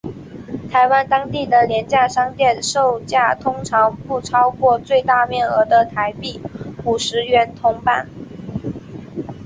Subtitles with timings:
[0.71, 6.41] 台湾当地的廉价商店售价通常不超过最大面额的台币
[6.83, 8.09] 五十元铜板。